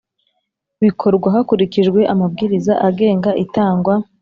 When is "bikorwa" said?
0.83-1.27